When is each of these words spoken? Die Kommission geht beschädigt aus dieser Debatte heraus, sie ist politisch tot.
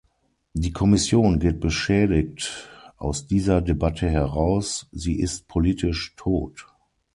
Die 0.55 0.71
Kommission 0.73 1.37
geht 1.39 1.59
beschädigt 1.59 2.67
aus 2.97 3.27
dieser 3.27 3.61
Debatte 3.61 4.09
heraus, 4.09 4.87
sie 4.91 5.19
ist 5.19 5.47
politisch 5.47 6.15
tot. 6.17 6.65